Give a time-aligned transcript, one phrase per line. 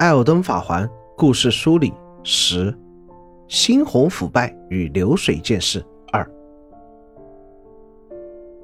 [0.00, 1.92] 艾尔登法环故事梳理
[2.24, 2.74] 十：
[3.50, 6.26] 猩红腐败与流水剑士二。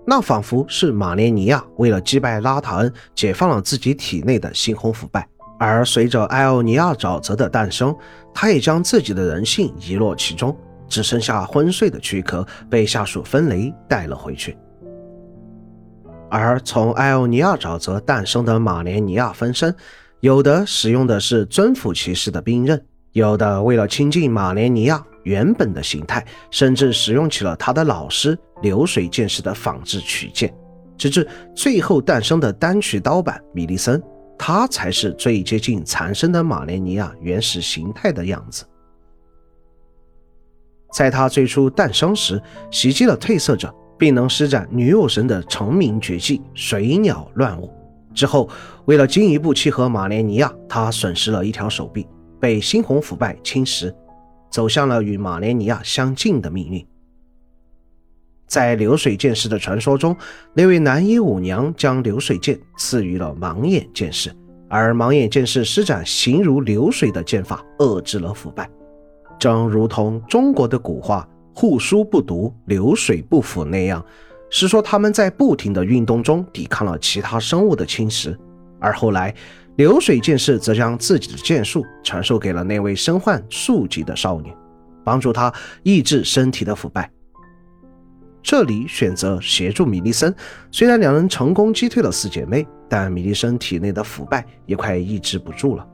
[0.07, 7.95] 那仿佛是马莲尼亚为了击败拉塔恩，解放了自己体内的猩红腐败，而随着艾奥尼亚沼泽的诞生，
[8.33, 10.57] 他也将自己的人性遗落其中，
[10.89, 14.57] 只剩下昏睡的躯壳被下属芬雷带了回去。
[16.31, 19.77] 而从艾奥尼亚沼泽诞生的马莲尼亚分身。
[20.27, 30.53] 有的使用的是尊府骑士的兵刃，有的为了亲近马莲尼亚原本的形态，甚至使用起了他的老师流水剑士的仿制曲剑，
[30.99, 34.03] 直至最后诞生的单曲刀版米利森，
[34.37, 38.65] 他才是最接近残生的马莲尼亚原始形态的样子。
[40.93, 47.71] 在他最初诞生时，袭击了褪色者，并能施展女武神的成名绝技水鸟乱舞。
[48.17, 48.49] 之后，
[48.87, 52.09] 为了进一步契合马莲尼亚，他损失了一条手臂，
[52.41, 53.95] 被猩红腐败侵蚀，
[54.51, 56.85] 走向了与马莲尼亚相近的命运。
[58.47, 60.17] 在流水剑士的传说中，
[60.55, 64.35] 那位南伊舞娘将流水剑赐予了盲眼剑士，
[64.69, 68.71] 而盲眼剑士施展形如流水的剑法，遏制了腐败，
[69.39, 74.03] 正如同中国的古话“户枢不读，流水不腐”那样。
[74.59, 78.35] 是说他们在不停的运动中抵抗了其他生物的侵蚀，
[78.81, 79.35] 而后来
[79.77, 84.51] 流水剑士则将自己的剑术传授给了那位身患数疾的少女，
[85.05, 85.53] 帮助她
[85.83, 87.11] 抑制身体的腐败。
[88.43, 90.35] 这里选择协助米利森，
[90.71, 95.87] 虽然两人成功击退了四姐妹，但米利森体内的腐败也快抑制不住了。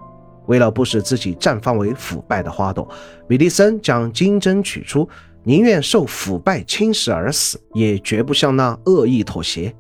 [0.46, 2.88] 为了不使自己绽放为腐败的花朵，
[3.27, 5.08] 米利森将金针取出。
[5.45, 9.75] 宁愿受腐败侵蚀而死，也绝不向那恶意妥协。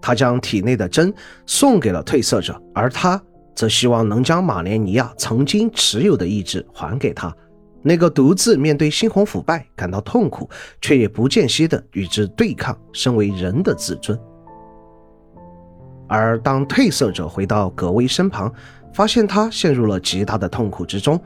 [0.00, 1.12] 他将体内的针
[1.44, 3.20] 送给了褪色者，而他
[3.54, 7.34] 则希望能将马莲尼亚曾经持有的意志还给他，
[7.82, 10.48] 那个独自面对猩红腐败感到痛苦，
[10.80, 14.16] 却也不间歇地与之对抗身为人的自尊。
[16.06, 18.50] 而当褪色者回到葛威身旁，
[18.94, 21.20] 发现他陷入了极大的痛苦之中。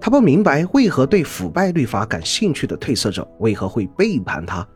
[0.00, 4.66] 他不明白为何对腐败律法感兴趣的褪色者为何会背叛他，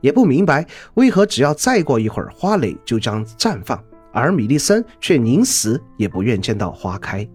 [0.00, 3.82] 也不明白为何只要再过一会儿花蕾就将绽放，
[4.12, 7.26] 而米利森却宁死也不愿见到花开。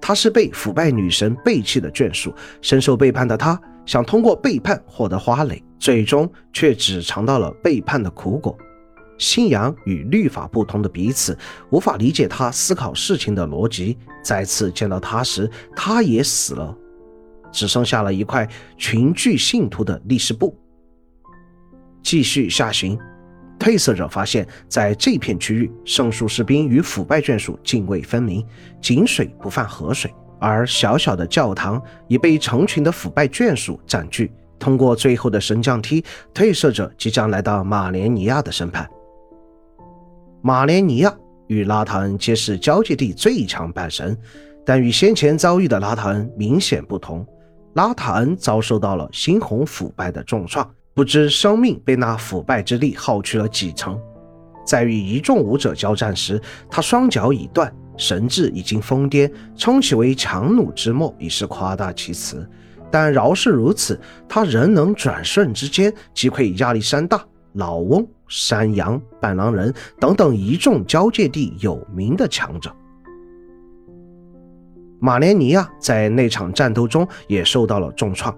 [0.00, 8.56] 他是被腐败女神背弃的眷属，深受背叛的他想通过背叛获得花蕾，最终却只尝到了背叛的苦果。
[9.20, 11.36] 信仰与律法不同的彼此，
[11.68, 13.98] 无法理解他思考事情的逻辑。
[14.24, 16.74] 再次见到他时，他也死了，
[17.52, 18.48] 只剩下了一块
[18.78, 20.56] 群聚信徒的历史簿。
[22.02, 22.98] 继续下行，
[23.58, 28.42] 褪色者发现，在这片区域，圣树士兵与腐败眷属泾渭分明，
[28.80, 30.10] 井水不犯河水，
[30.40, 34.32] 而小小的教堂已被成群的腐败眷属占据。
[34.58, 36.02] 通过最后的升降梯，
[36.32, 38.88] 褪色者即将来到马莲尼亚的审判。
[40.42, 41.14] 马莲尼亚
[41.48, 44.16] 与拉塔恩皆是交界地最强半神，
[44.64, 47.26] 但与先前遭遇的拉塔恩明显不同。
[47.74, 54.00] 拉塔恩遭受到了猩红腐败的重创，不知生命被那腐败之力耗去了几成。
[54.64, 56.40] 在与一众武者交战时，
[56.70, 62.48] 他双脚已断，神智已经疯癫，称其为强弩之末已是夸大其词。
[62.90, 67.22] 但饶是如此，他仍能转瞬之间击溃亚历山大。
[67.54, 72.70] 老翁、山羊、半狼人等等一众交界地有名的强者，
[74.98, 78.36] 马莲尼亚在那场战斗中也受到了重创，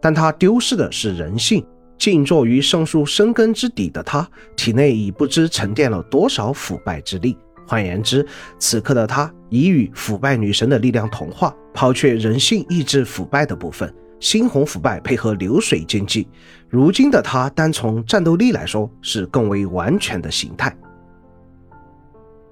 [0.00, 1.64] 但他丢失的是人性。
[1.98, 7.36] 静坐于圣树生根之底的他，体内已不知沉淀了多少腐败之力。
[7.66, 8.26] 换言之，
[8.58, 13.94] 此刻的他已与腐败女神的力量同化，抛却人性抑制腐败的部分。
[14.20, 16.28] 猩红腐败配合流水剑技，
[16.68, 20.76] 如今的他单从战斗力来说是更为完全的形态。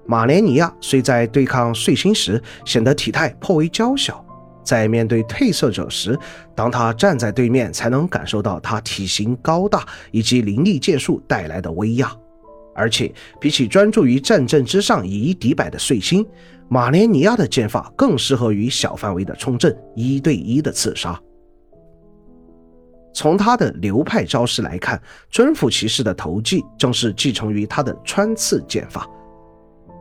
[0.05, 4.25] 马莲尼亚虽在对抗碎星时显得体态颇为娇小，
[4.63, 6.17] 在面对褪色者时，
[6.55, 12.11] 当他站在对面，才能感受到他体型高大以及凌厉剑术带来的威压。
[12.73, 16.25] 而且，比起专注于战阵之上以一敌百的碎星，
[16.69, 21.19] 马莲尼亚的剑法更适合于小范围的冲阵、一对一的刺杀。
[23.13, 29.07] 从他的流派招式来看，尊府骑士的投技正是继承于他的穿刺剑法，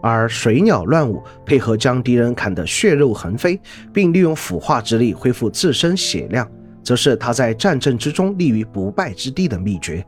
[0.03, 3.61] 而水鸟乱舞配合将敌人砍得血肉横飞，
[3.93, 6.49] 并利用腐化之力恢复自身血量，
[6.83, 10.05] 则是他在战阵之中立于不败之地的秘诀。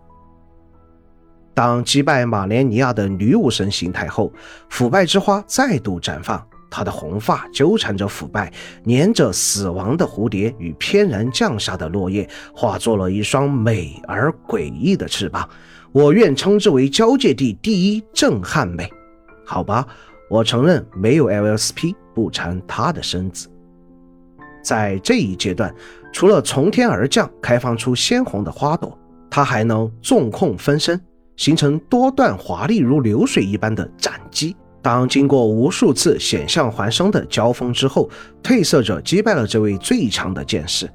[1.53, 4.33] 当击败马莲尼亚的女武神形态后，
[4.69, 8.53] 腐败之花再度绽放，他的红发纠缠着腐败，
[8.87, 15.49] 粘着死亡的蝴蝶与翩然降下的落叶，化作了一双美而诡异的翅膀。
[15.93, 18.89] 我愿称之为交界地第一震撼美。
[19.45, 19.85] 好吧，
[20.31, 23.49] 我承认没有 LSP 不缠他的身子。
[24.63, 25.75] 在这一阶段，
[26.13, 28.97] 除了从天而降，开放出鲜红的花朵，
[29.29, 31.01] 它还能纵控分身，
[31.37, 34.55] 形成多段华丽如流水一般的斩击。
[34.83, 38.09] 当经过无数次险象环生的交锋之后，
[38.43, 40.91] 褪色者击败了这位最强的剑士，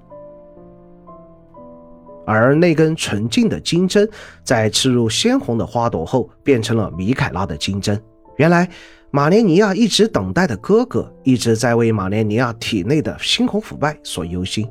[2.25, 4.09] 而那根纯净的金针
[4.43, 8.01] 在刺入鲜红的花朵后，变成了米凯拉的金针。
[8.37, 8.67] 原来，
[9.11, 14.67] 马莲尼亚一直等待的哥哥，一直在为马莲尼亚体内的猩红腐败所忧心。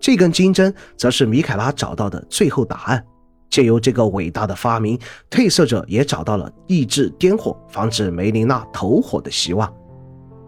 [0.00, 3.04] 这根金针，则是米凯拉找到的最后答案。
[3.50, 4.98] 借由这个伟大的发明，
[5.28, 9.70] 褪色者也找到了抑制颠火、防止梅琳娜投火的希望。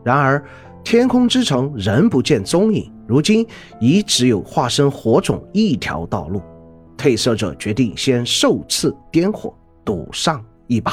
[0.05, 0.43] 然而，
[0.85, 3.47] 天空之城仍不见踪影，如今
[3.81, 6.41] 已只有化身火种一条道路。
[6.97, 9.53] 褪色者决定先受刺颠火，
[9.85, 10.93] 赌上一把。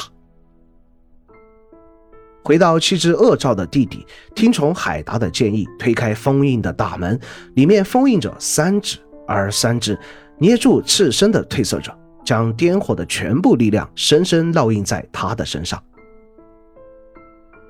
[2.43, 4.03] 回到气质恶兆的弟弟，
[4.33, 7.19] 听从海达的建议，推开封印的大门，
[7.53, 8.97] 里面封印着三指，
[9.27, 9.99] 而三指
[10.39, 11.95] 捏住赤身的褪色者。
[12.29, 15.81] 将颠火的全部力量深深烙印在他的身上。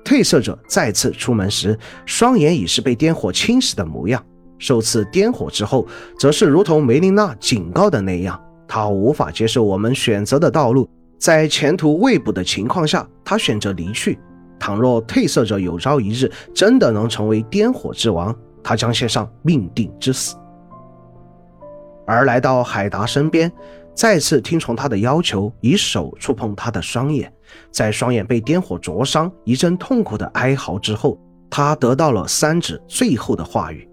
[0.04, 4.22] 褪色者再次出门时，双眼已是被颠火侵蚀的模样。
[4.58, 5.86] 受刺颠火之后，
[6.18, 10.86] 则是如同梅琳娜警告的那样，他无法接受我们选择的道路，
[11.18, 14.18] 在前途未卜的情况下，他选择离去。
[14.58, 20.36] 倘若褪色者有朝一日真的能成为颠火之王，他将献上命定之死。
[22.06, 23.50] 而来到海达身边。
[23.94, 27.30] 再次听从他的要求，以手触碰他的双眼，
[27.70, 31.18] 在双眼被颠火灼伤，一阵痛苦的哀嚎之后，
[31.50, 33.88] 他得到了三指最后的话语：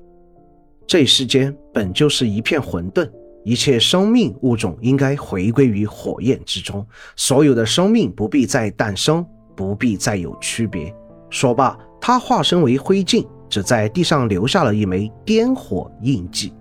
[0.86, 3.10] 这世间本就是一片混沌，
[3.44, 6.86] 一切生命物种应该回归于火焰之中，
[7.16, 10.94] 所有的生命不必再诞生，不必再有区别。
[11.30, 16.54] 说罢，他化身为灰烬，只在地上留下了一枚颠火印记。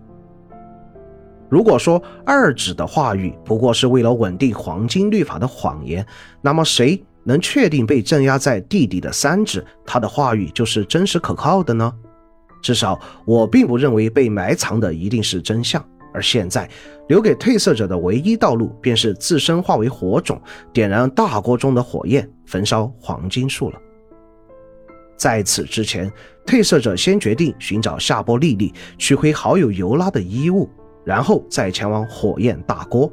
[1.49, 6.05] 如果说二指的话语不过是为了稳定黄金律法的谎言，
[6.43, 11.93] 那么谁能确定被镇压在地底的三指他的话语就是真实可靠的呢？
[12.63, 15.85] 至少我并不认为被埋藏的一定是真相。
[16.13, 16.67] 而现在
[17.09, 20.41] 留给褪色者的唯一道路，便是自身化为火种，
[20.73, 23.79] 点燃大锅中的火焰，焚烧黄金树了。
[25.15, 26.11] 在此之前，
[26.47, 30.71] 褪色者先决定寻找夏波莉莉，取回好友尤拉的衣物。
[31.07, 33.11] 然后再前往火焰大锅，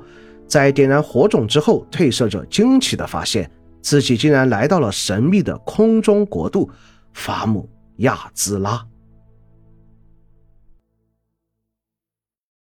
[0.48, 3.50] 在点燃火种之后，褪色者惊奇地发现
[3.84, 6.68] 自己竟然来到了神秘的空中国度——
[7.13, 8.84] 法姆亚兹拉。